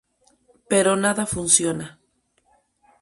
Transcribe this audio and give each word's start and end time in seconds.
Pero 0.71 0.91
nada 1.03 1.31
funciona. 1.35 1.87